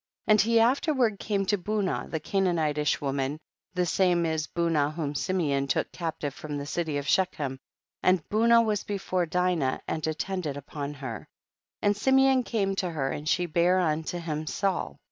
[0.25, 0.31] 3.
[0.31, 3.37] And he afterward came to Bunah the Canaanitish woman,
[3.75, 7.59] the same is Bunah whom Simeon took captive from the city of Shechem,
[8.01, 11.27] and Bunah was before Dinah and at tended upon her,
[11.83, 14.99] and Simeon came to lier, and she bare unto him Saul, 4.